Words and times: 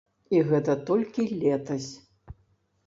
І 0.35 0.39
гэта 0.51 0.77
толькі 0.89 1.27
летась. 1.45 1.91